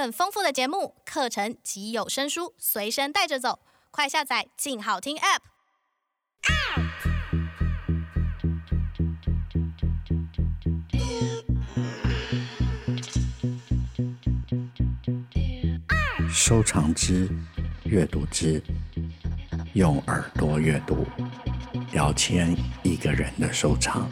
[0.00, 3.58] 更丰富的节目、课程及有声书随身带着走，
[3.90, 5.40] 快下载“静好听 ”App。
[16.32, 17.28] 收藏之，
[17.84, 18.62] 阅读之，
[19.74, 21.06] 用耳朵阅读，
[21.92, 24.10] 聊天一个人的收藏。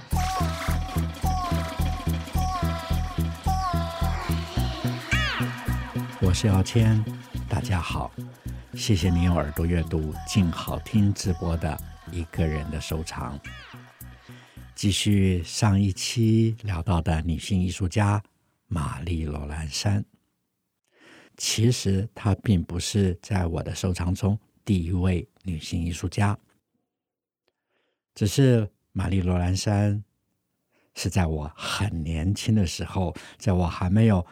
[6.29, 7.03] 我是姚谦，
[7.49, 8.13] 大家好，
[8.75, 11.81] 谢谢你用耳朵阅读静好听直播的
[12.13, 13.41] 一个人的收藏。
[14.75, 18.23] 继续上一期聊到的女性艺术家
[18.67, 20.05] 玛丽·罗兰珊，
[21.39, 26.39] 其实她并不是在我的收藏中第一位女性艺术家，
[28.15, 30.05] 只是玛丽·罗兰珊
[30.95, 34.27] 是在我很年轻的时候，在我还没有。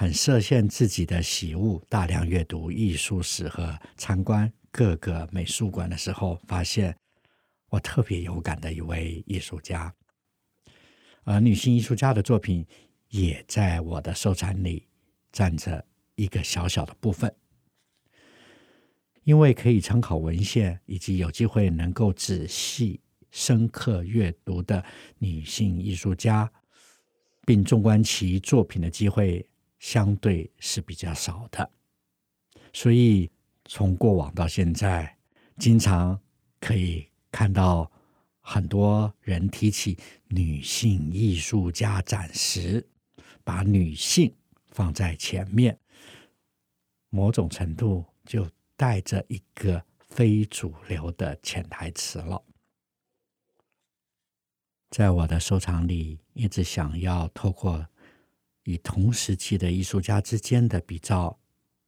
[0.00, 6.96] 很设限自己的喜恶，大量阅读艺术史和参观各个美术馆的时候，发现
[7.68, 9.92] 我特别有感的一位艺术家。
[11.24, 12.64] 而女性艺术家的作品
[13.08, 14.86] 也在我的收藏里
[15.32, 15.84] 占着
[16.14, 17.34] 一个小小的部分，
[19.24, 23.00] 因为可以参考文献，以及有机会能够仔细
[23.32, 24.84] 深刻阅读的
[25.18, 26.48] 女性艺术家，
[27.44, 29.44] 并纵观其作品的机会。
[29.78, 31.70] 相对是比较少的，
[32.72, 33.30] 所以
[33.64, 35.16] 从过往到现在，
[35.56, 36.20] 经常
[36.60, 37.90] 可以看到
[38.40, 42.88] 很多人提起女性艺术家展时，
[43.44, 44.34] 把女性
[44.66, 45.78] 放在前面，
[47.08, 52.42] 某种程度就带着一个非主流的潜台词了。
[54.90, 57.86] 在我的收藏里，一直想要透过。
[58.68, 61.40] 以同时期的艺术家之间的比较，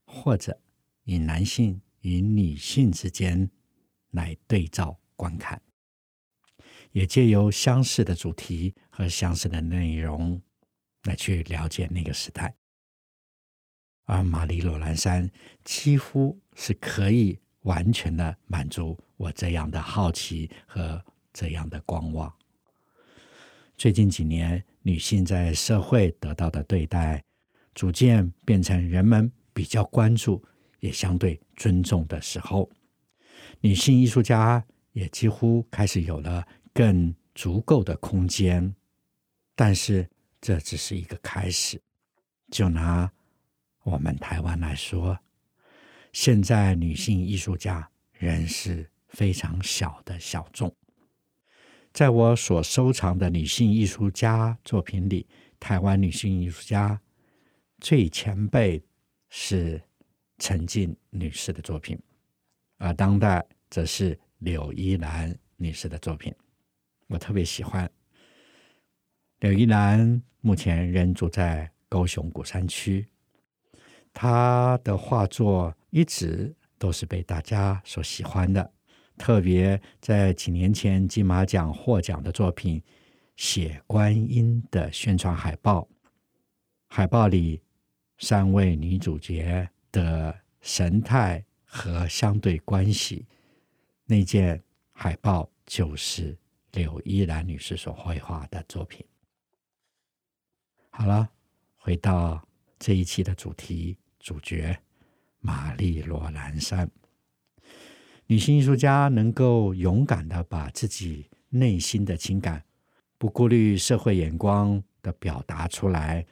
[0.06, 0.58] 或者
[1.04, 3.50] 以男性与女性之间
[4.12, 5.60] 来对照观看，
[6.92, 10.40] 也借由相似的主题和相似的内容
[11.02, 12.56] 来去了解那个时代。
[14.06, 15.30] 而玛丽·罗兰珊
[15.62, 22.34] 几乎是可以完全的满足我这样的好奇和这样的观望。
[23.80, 27.24] 最近几年，女性在社会得到的对待，
[27.74, 30.44] 逐渐变成人们比较关注，
[30.80, 32.70] 也相对尊重的时候，
[33.62, 38.74] 女性艺术家也几乎开始有了更足够的空间。
[39.56, 40.06] 但是，
[40.42, 41.80] 这只是一个开始。
[42.50, 43.10] 就拿
[43.82, 45.18] 我们台湾来说，
[46.12, 50.70] 现在女性艺术家仍是非常小的小众。
[51.92, 55.26] 在我所收藏的女性艺术家作品里，
[55.58, 57.00] 台湾女性艺术家
[57.80, 58.82] 最前辈
[59.28, 59.82] 是
[60.38, 61.98] 陈静女士的作品，
[62.78, 66.34] 而当代则是柳依兰女士的作品。
[67.08, 67.90] 我特别喜欢
[69.40, 73.04] 柳依兰，目前仍住在高雄鼓山区，
[74.14, 78.72] 她的画作一直都是被大家所喜欢的。
[79.20, 82.80] 特别在几年前金马奖获奖的作品
[83.36, 85.86] 《血观音》的宣传海报，
[86.88, 87.60] 海报里
[88.16, 93.26] 三位女主角的神态和相对关系，
[94.06, 94.58] 那件
[94.90, 96.34] 海报就是
[96.72, 99.04] 柳依兰女士所绘画的作品。
[100.88, 101.28] 好了，
[101.76, 102.42] 回到
[102.78, 104.74] 这一期的主题，主角
[105.40, 106.90] 玛丽·罗兰山。
[108.30, 112.62] 女性艺术家能够勇敢的把自己内心的情感，
[113.18, 116.24] 不顾虑社会眼光的表达出来，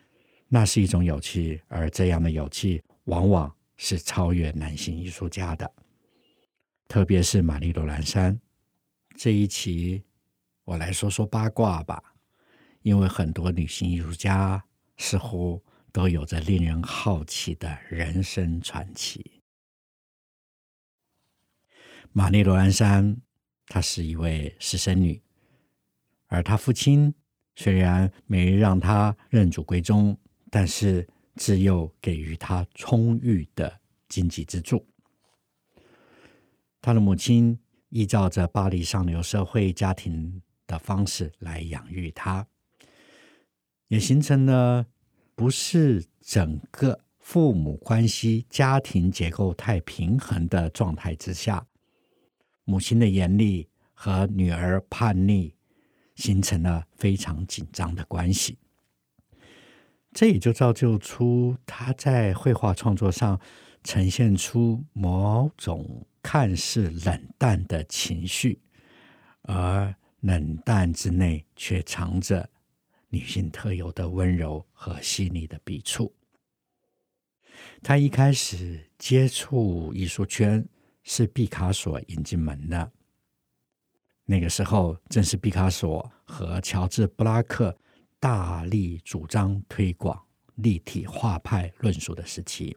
[0.46, 5.68] 那是一种勇气，而这样的勇气往往是超越男性艺术家的。
[6.86, 8.40] 特别是玛丽·罗兰山
[9.16, 10.04] 这一期，
[10.66, 12.00] 我来说说八卦吧，
[12.82, 14.62] 因为很多女性艺术家
[14.98, 15.60] 似乎
[15.90, 19.37] 都有着令人好奇的人生传奇。
[22.18, 23.16] 玛丽·罗兰珊，
[23.68, 25.22] 她是一位私生女，
[26.26, 27.14] 而她父亲
[27.54, 30.18] 虽然没让她认祖归宗，
[30.50, 31.06] 但是
[31.36, 33.78] 自幼给予她充裕的
[34.08, 34.84] 经济支柱。
[36.80, 37.56] 她的母亲
[37.90, 42.44] 依照着巴黎上流社会家庭的方式来养育她，
[43.86, 44.84] 也形成了
[45.36, 51.64] 不是整个父母关系、家庭结构太平衡的状态之下。
[52.68, 55.54] 母亲的严厉和女儿叛逆，
[56.16, 58.58] 形成了非常紧张的关系。
[60.12, 63.40] 这也就造就出他在绘画创作上
[63.82, 68.60] 呈现出某种看似冷淡的情绪，
[69.44, 72.50] 而冷淡之内却藏着
[73.08, 76.14] 女性特有的温柔和细腻的笔触。
[77.82, 80.68] 他一开始接触艺术圈
[81.10, 82.92] 是毕卡索引进门的，
[84.26, 87.74] 那个时候正是毕卡索和乔治布拉克
[88.20, 90.22] 大力主张推广
[90.56, 92.76] 立体画派论述的时期，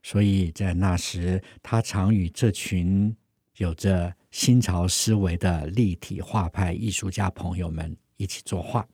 [0.00, 3.14] 所以在那时，他常与这群
[3.56, 8.86] 有着新潮思维的立体画派艺术家朋友们一起作画。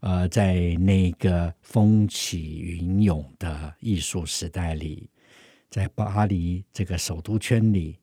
[0.00, 5.08] 呃，在那个风起云涌的艺术时代里，
[5.68, 7.98] 在巴黎这个首都圈里，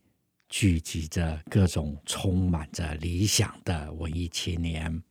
[0.49, 5.01] 聚集着各种充满着理想的文艺青年，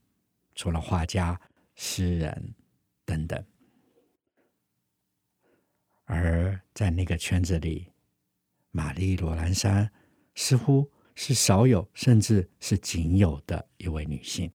[0.55, 1.41] 除了画家、
[1.75, 2.55] 诗人
[3.05, 3.45] 等等。
[6.05, 7.91] 而在那个圈子里，
[8.71, 9.91] 玛丽·罗兰珊
[10.35, 14.53] 似乎是少有，甚至是仅有的一位女性。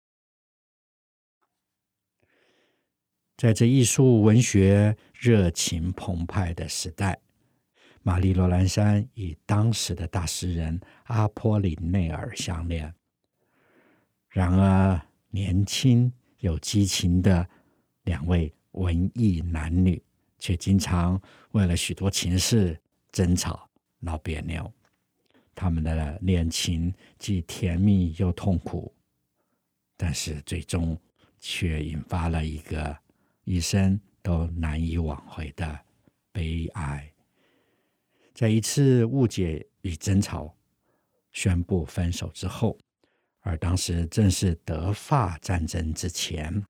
[3.37, 7.19] 在这艺术文学热情澎湃的时代，
[8.07, 12.95] 玛丽·罗兰山与当时的大诗人阿波里内尔相恋。
[14.29, 17.45] 然而，年轻有激情的
[18.05, 20.01] 两位文艺男女，
[20.39, 21.21] 却经常
[21.51, 22.81] 为了许多情事
[23.11, 23.69] 争吵、
[23.99, 24.73] 闹别扭。
[25.53, 28.95] 他们的恋情既甜蜜又痛苦，
[29.97, 30.97] 但是最终
[31.41, 32.97] 却引发了一个。
[33.43, 35.81] 一生都难以挽回的
[36.31, 37.13] 悲哀，
[38.37, 40.55] 在一次误解与争吵，
[41.33, 42.77] 宣布分手之后，
[43.41, 46.63] 而当时正是德法战争之前，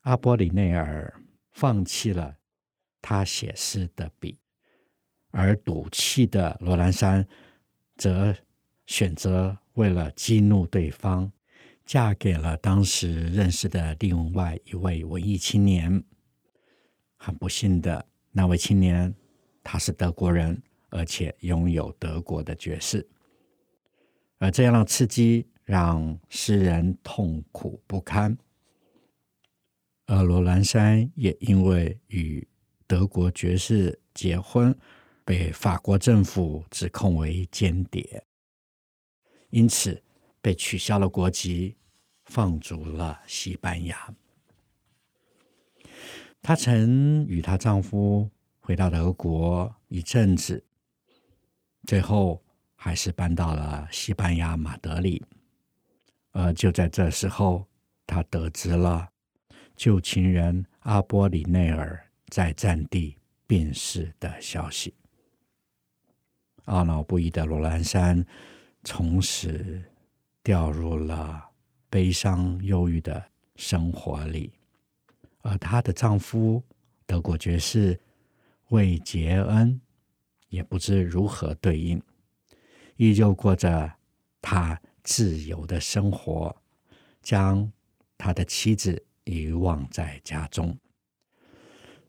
[0.00, 2.34] 阿波里内尔放弃了
[3.02, 4.38] 他写诗的笔，
[5.30, 7.28] 而赌气的罗兰山
[7.98, 8.34] 则
[8.86, 11.30] 选择为了激怒对方。
[11.84, 16.02] 嫁给了当时认识的另外一位文艺青年。
[17.16, 19.12] 很不幸的，那位青年
[19.62, 23.08] 他是德国人，而且拥有德国的爵士。
[24.38, 28.36] 而这样的刺激让诗人痛苦不堪，
[30.06, 32.46] 而罗兰山也因为与
[32.86, 34.76] 德国爵士结婚，
[35.24, 38.24] 被法国政府指控为间谍，
[39.50, 40.02] 因此，
[40.40, 41.76] 被取消了国籍，
[42.24, 44.12] 放逐了西班牙。
[46.42, 48.28] 她曾与她丈夫
[48.62, 50.64] 回到德国一阵子，
[51.86, 52.42] 最后
[52.74, 55.22] 还是搬到了西班牙马德里。
[56.30, 57.66] 而就在这时候，
[58.06, 59.10] 她得知了
[59.76, 64.94] 旧情人阿波里内尔在战地病逝的消息。
[66.66, 68.24] 懊恼不已的罗兰珊
[68.82, 69.82] 从此。
[70.44, 71.40] 掉入了
[71.88, 73.24] 悲伤忧郁的
[73.54, 74.52] 生活里，
[75.42, 76.60] 而她的丈夫
[77.06, 77.96] 德国爵士
[78.72, 79.78] 魏杰恩
[80.48, 82.02] 也不知如何对应，
[82.96, 83.92] 依旧过着
[84.40, 86.56] 他自由的生活，
[87.22, 87.70] 将
[88.16, 90.74] 他的妻子遗忘在家中。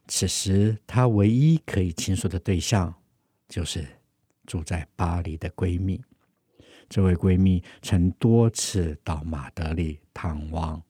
[0.07, 2.93] 此时，他唯一可以倾诉的对象，
[3.49, 3.85] 就是
[4.45, 6.01] 住在巴黎的闺蜜。
[6.87, 10.81] 这位闺蜜曾多次到马德里探望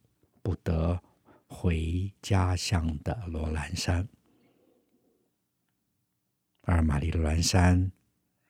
[0.43, 1.01] 不得
[1.47, 4.07] 回家乡的罗兰山，
[6.63, 7.91] 而玛丽·罗兰珊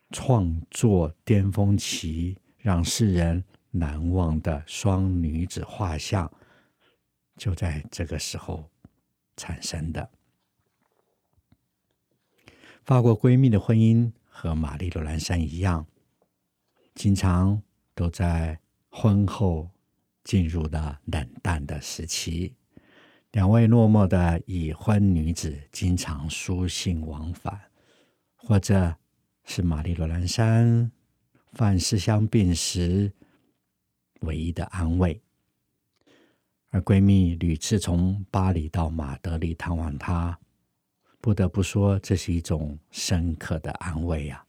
[0.09, 6.31] 创作巅峰期让世人难忘的双女子画像，
[7.37, 8.69] 就在这个时候
[9.35, 10.09] 产生的。
[12.83, 15.85] 法国闺蜜的婚姻和玛丽·罗兰珊一样。
[16.95, 17.59] 经常
[17.95, 18.59] 都在
[18.91, 19.67] 婚后
[20.23, 22.53] 进入了冷淡的时期，
[23.31, 27.59] 两位落寞的已婚女子经常书信往返，
[28.45, 28.95] 或者
[29.45, 30.91] 是玛丽·罗兰山
[31.53, 33.11] 范思香病时
[34.21, 35.21] 唯一的安慰。
[36.69, 40.37] 而闺蜜屡次从巴黎到马德里探望她，
[41.21, 44.45] 不得不说这是一种深刻的安慰、啊。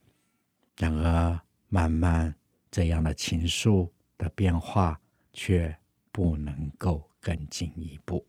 [0.78, 2.34] 然而，慢慢，
[2.70, 5.00] 这样的情愫的变化
[5.32, 5.76] 却
[6.10, 8.26] 不能够更进一步。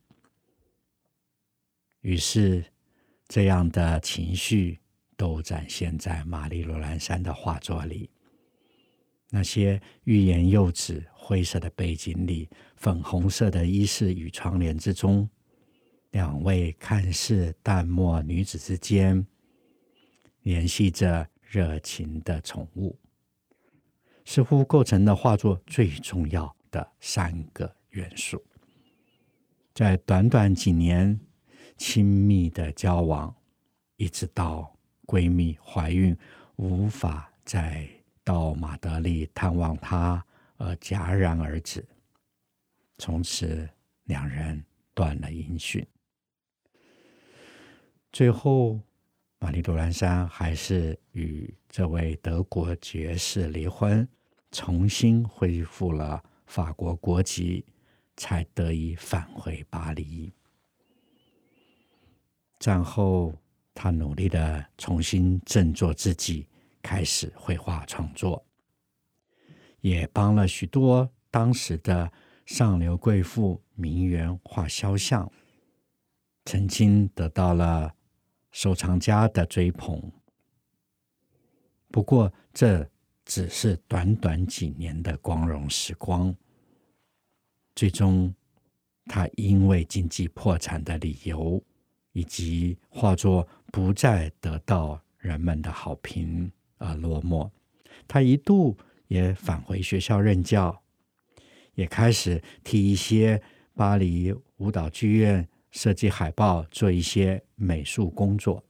[2.02, 2.64] 于是，
[3.28, 4.80] 这样的情绪
[5.16, 8.10] 都展现在玛丽·罗兰山的画作里。
[9.30, 15.28] 那些欲言又止、灰色的背景里，粉红色的衣饰与窗帘之中，
[16.12, 19.26] 两位看似淡漠女子之间，
[20.44, 22.98] 联系着热情的宠物，
[24.24, 28.42] 似乎构成了画作最重要的三个元素。
[29.74, 31.20] 在短短几年
[31.78, 33.36] 亲密的交往，
[33.98, 34.75] 一直到
[35.06, 36.18] 闺蜜怀孕，
[36.56, 37.88] 无法再
[38.24, 40.24] 到马德里探望她，
[40.58, 41.86] 而戛然而止。
[42.98, 43.70] 从此，
[44.06, 45.86] 两人断了音讯。
[48.12, 48.80] 最后，
[49.40, 54.08] 玛丽·杜兰珊还是与这位德国爵士离婚，
[54.52, 57.66] 重新恢复了法国国籍。
[58.18, 60.32] 才得以返回巴黎。
[62.58, 63.38] 战后，
[63.76, 66.48] 他努力的重新振作自己，
[66.82, 68.44] 开始绘画创作，
[69.82, 72.12] 也帮了许多当时的
[72.46, 75.30] 上流贵妇名媛画肖像，
[76.46, 77.94] 曾经得到了
[78.52, 80.12] 收藏家的追捧。
[81.92, 82.90] 不过，这
[83.26, 86.34] 只是短短几年的光荣时光。
[87.76, 88.34] 最终，
[89.06, 91.62] 他因为经济破产的理由，
[92.16, 97.52] 以及画作不再得到人们的好评而落寞。
[98.08, 98.76] 他一度
[99.08, 100.82] 也返回学校任教，
[101.74, 103.42] 也开始替一些
[103.74, 108.64] 巴黎舞蹈剧院设计海报，做一些美术工作。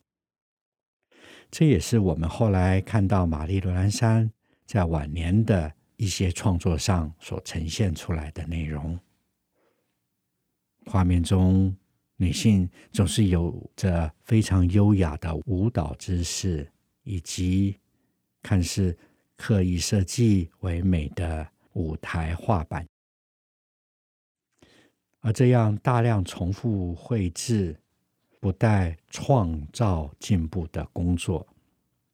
[1.51, 4.31] 这也是我们后来看到玛丽·罗兰山
[4.65, 5.71] 在晚年的。
[5.97, 8.99] 一些创作上所呈现出来的内容，
[10.87, 11.73] 画面中
[12.17, 16.71] 女性总是有着非常优雅的舞蹈姿势，
[17.03, 17.77] 以及
[18.41, 18.97] 看似
[19.35, 22.87] 刻意设计唯美的舞台画板，
[25.19, 27.77] 而这样大量重复绘制、
[28.39, 31.45] 不带创造进步的工作，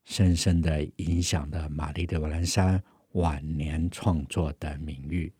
[0.04, 2.84] 深深的影响了玛丽·罗兰山。
[3.16, 5.34] 晚年创作的名誉，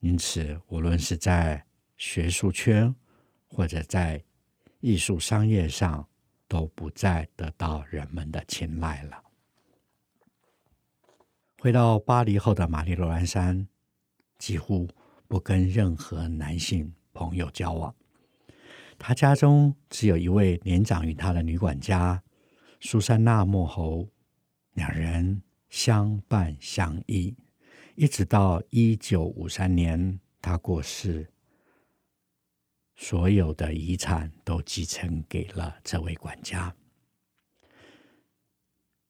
[0.00, 1.64] 因此，无论是在
[1.98, 2.94] 学术圈
[3.46, 4.24] 或者在
[4.80, 6.08] 艺术商业上，
[6.48, 9.22] 都不再得到人们的青睐了。
[11.58, 13.68] 回到巴黎后的玛丽·罗兰山，
[14.38, 14.88] 几乎
[15.26, 17.94] 不跟任何男性朋友交往。
[18.98, 22.22] 他家中只有一位年长于他的女管家
[22.80, 24.08] 苏珊娜·莫侯，
[24.72, 25.42] 两人。
[25.70, 27.36] 相伴相依，
[27.94, 31.30] 一直到一九五三年，他过世，
[33.00, 36.74] 所有的遗产都继承给了这位管家。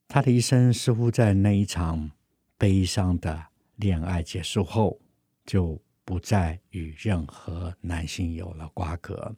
[0.06, 2.12] 他的一生似乎在那一场
[2.58, 5.00] 悲伤的恋爱结束后，
[5.46, 9.34] 就不再与任何男性有了瓜葛。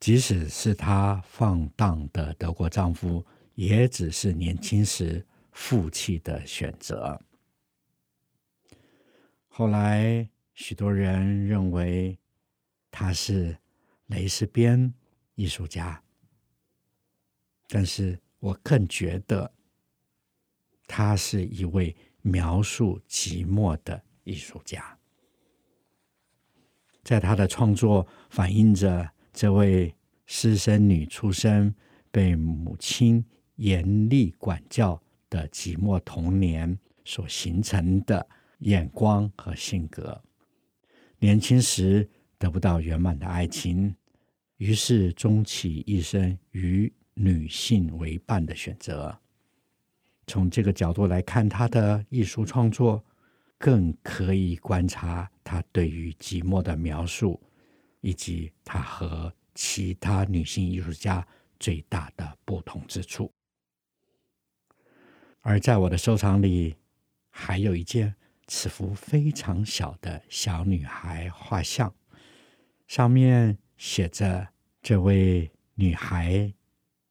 [0.00, 3.24] 即使是她放荡的德国丈夫，
[3.54, 5.24] 也只是年轻时。
[5.50, 7.20] 负气的选择。
[9.48, 12.16] 后来，许多人认为
[13.00, 13.56] 他是
[14.06, 14.92] 蕾丝边
[15.36, 16.02] 艺术家，
[17.68, 19.54] 但是我更觉得
[20.84, 24.98] 他是一位描述寂寞的艺术家。
[27.04, 29.94] 在他的创作反映着这位
[30.26, 31.72] 私生女出身，
[32.10, 33.24] 被母亲
[33.54, 35.00] 严厉管教。
[35.30, 38.26] 的寂寞童年所形成的
[38.60, 40.24] 眼光和性格，
[41.18, 43.94] 年轻时得不到圆满的爱情，
[44.58, 49.18] 于是终其一生与女性为伴的选择。
[50.26, 53.04] 从这个角度来看，他的艺术创作
[53.56, 57.40] 更可以观察他对于寂寞的描述，
[58.00, 61.26] 以及他和其他女性艺术家
[61.58, 63.32] 最大的不同之处。
[65.40, 66.76] 而在我的收藏里，
[67.30, 68.14] 还有一件
[68.46, 71.92] 尺幅非常小的小女孩画像，
[72.88, 74.48] 上面写着
[74.80, 76.50] 这位女孩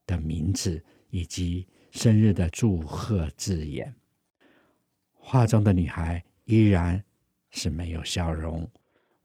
[0.08, 3.96] 的名字以及生日的祝贺字眼。
[5.14, 7.02] 画中的女孩依然
[7.52, 8.68] 是没有笑容，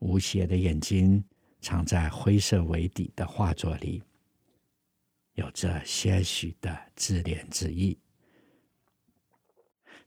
[0.00, 1.25] 无邪的眼睛
[1.62, 4.02] 藏在灰色为底的画作里，
[5.32, 7.99] 有着些许的自怜之意。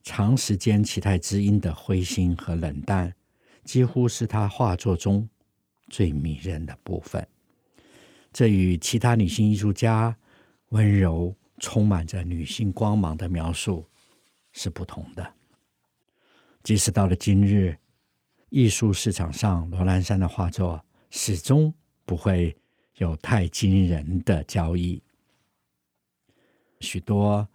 [0.04, 3.16] 长时间期待知音的灰心和冷淡，
[3.64, 5.28] 几乎是他画作中
[5.90, 7.28] 最迷人的部分。
[8.32, 10.18] 这与其他女性艺术家
[10.70, 13.88] 温柔、充满着女性光芒的描述
[14.52, 15.34] 是不同的。
[16.64, 17.78] 即使到了今日，
[18.50, 21.74] 艺术市场上罗兰山的画作始终
[22.06, 22.58] 不会
[22.98, 25.02] 有太惊人的交易。
[26.82, 27.48] 许多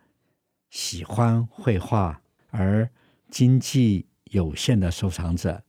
[0.70, 2.88] 喜欢绘画而
[3.28, 5.62] 经济有限的收藏者，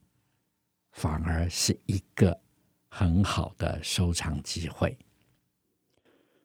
[0.92, 2.40] 反而是一个
[2.94, 4.94] 很好的收藏机会。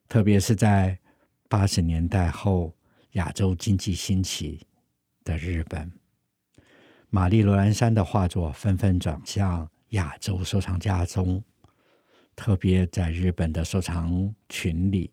[0.08, 0.98] 特别是在
[1.46, 2.74] 八十年代后，
[3.12, 4.66] 亚洲经济兴起
[5.24, 5.92] 的日本。
[7.10, 11.44] 玛丽·罗兰山的画作纷纷转向亚洲收藏家中，
[12.34, 15.12] 特别在日本的收藏群里，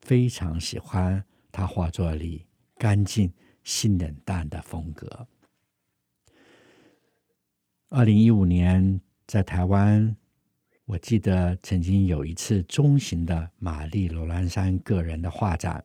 [0.00, 2.46] 非常喜欢他画作里
[2.78, 3.30] 干净、
[3.62, 5.28] 性冷淡的风格。
[7.90, 10.16] 二零一五年在台湾，
[10.92, 15.82] 我记得曾经有一次中型的玛丽·罗兰山个人的画展，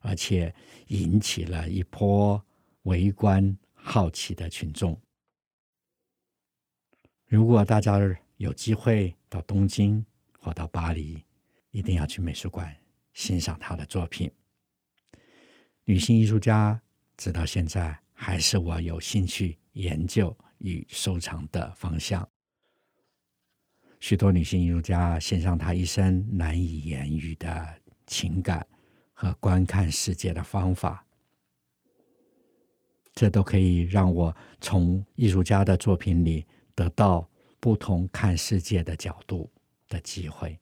[0.00, 0.52] 而且
[0.88, 2.44] 引起了一波
[2.82, 3.56] 围观。
[3.72, 5.00] 好奇的群众，
[7.26, 7.98] 如果大家
[8.36, 10.04] 有机会到东京
[10.38, 11.24] 或到巴黎，
[11.70, 12.76] 一定要去美术馆
[13.12, 14.30] 欣赏他的作品。
[15.84, 16.80] 女性艺术家
[17.16, 22.28] 直到现在还是我有兴趣研究与收藏的方向。
[24.02, 27.64] 许多女性艺术家献上她一生难以言喻的
[28.04, 28.66] 情感
[29.12, 31.06] 和观看世界的方法。
[33.14, 36.44] 这都可以让我从艺术家的作品里
[36.74, 37.30] 得到
[37.60, 39.48] 不同看世界的角度
[39.88, 40.58] 的机会。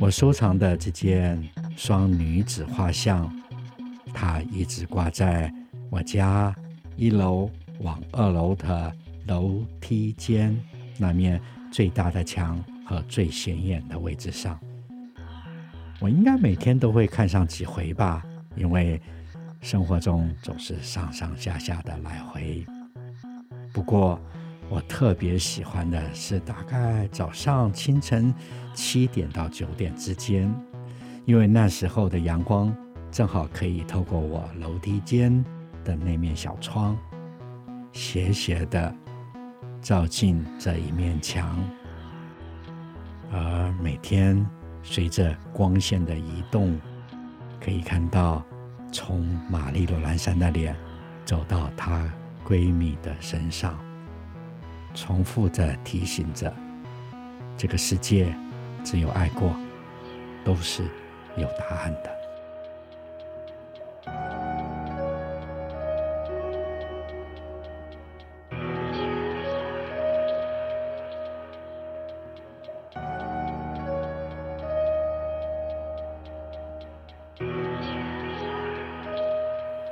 [0.00, 1.42] 我收藏的这件
[1.76, 3.30] 双女子画像，
[4.14, 5.52] 它一直挂在
[5.90, 6.54] 我家
[6.96, 7.50] 一楼
[7.80, 8.94] 往二楼的。
[9.26, 10.58] 楼梯间
[10.96, 11.38] 那面
[11.70, 14.58] 最大的墙和最显眼的位置上，
[16.00, 18.24] 我应该每天都会看上几回吧，
[18.56, 18.98] 因为
[19.60, 22.64] 生活中总是上上下下的来回。
[23.70, 24.18] 不过，
[24.68, 28.34] 我特别喜欢的是大概早上清晨
[28.74, 30.54] 七点到九点之间，
[31.24, 32.74] 因为那时候的阳光
[33.10, 35.44] 正好可以透过我楼梯间
[35.84, 36.96] 的那面小窗，
[37.92, 38.94] 斜斜的。
[39.80, 41.56] 照进这一面墙，
[43.30, 44.44] 而每天
[44.82, 46.76] 随着光线的移动，
[47.60, 48.44] 可以看到
[48.90, 50.74] 从玛丽·罗兰珊的脸
[51.24, 52.12] 走到她
[52.44, 53.78] 闺蜜的身上，
[55.00, 56.52] 重复着提醒着：
[57.56, 58.34] 这个世界
[58.82, 59.54] 只有爱过，
[60.44, 60.82] 都是
[61.36, 62.18] 有答案的。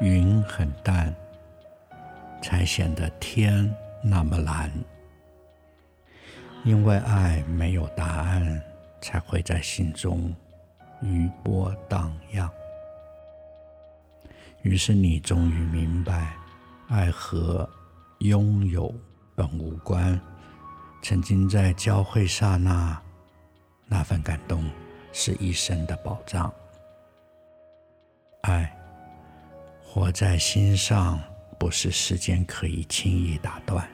[0.01, 1.15] 云很淡，
[2.43, 4.71] 才显得天那么蓝。
[6.67, 8.61] 因为爱没有答案，
[9.01, 10.35] 才会在心中
[11.01, 12.51] 余波荡漾。
[14.63, 16.35] 于是你终于明白，
[16.89, 17.71] 爱和
[18.19, 18.93] 拥有
[19.37, 20.21] 本无关。
[21.03, 23.01] 曾经在交汇刹那，
[23.87, 24.69] 那份感动
[25.13, 26.53] 是一生的宝藏。
[28.41, 28.73] 爱。
[29.85, 31.19] 活在心上，
[31.59, 33.89] 不是时间可以轻易打断。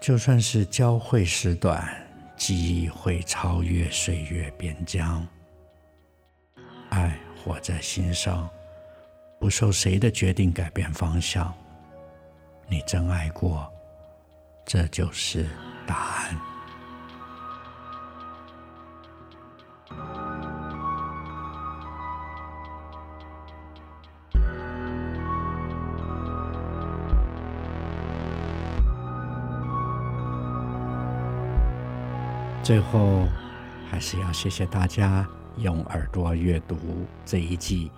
[0.00, 1.94] 就算是交汇时短，
[2.34, 5.26] 记忆会超越岁月边疆。
[6.88, 8.48] 爱活在心上，
[9.38, 11.52] 不受谁的决定改变方向。
[12.66, 13.70] 你真爱过，
[14.64, 15.46] 这就是
[15.86, 16.40] 答案。
[32.62, 33.26] 最后，
[33.90, 36.76] 还是要谢谢大家用耳朵阅读
[37.24, 37.90] 这一季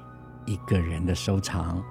[0.46, 1.82] 一个人的收藏。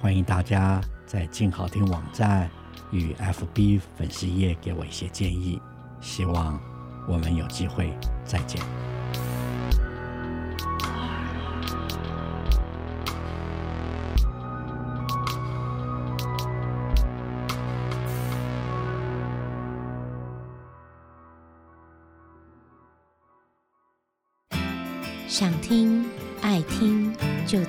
[0.00, 2.50] 欢迎大家在静好听网站
[2.90, 5.60] 与 FB 粉丝页给我一些建议。
[6.00, 6.60] 希望
[7.06, 7.92] 我们有机会
[8.24, 8.89] 再见。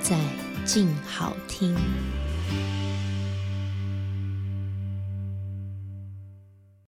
[0.02, 0.18] 在
[0.64, 1.76] 静好听。